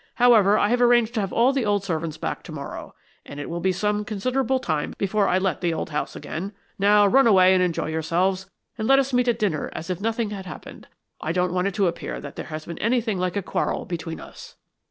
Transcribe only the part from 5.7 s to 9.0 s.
old house again. Now run away and enjoy yourselves, and let